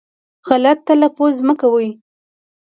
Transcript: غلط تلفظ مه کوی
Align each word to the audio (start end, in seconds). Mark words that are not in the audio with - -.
غلط 0.47 0.79
تلفظ 0.89 1.35
مه 1.47 1.53
کوی 1.61 1.89